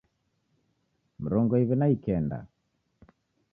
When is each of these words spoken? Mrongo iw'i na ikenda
Mrongo 1.23 1.53
iw'i 1.63 1.75
na 1.79 1.87
ikenda 1.95 2.37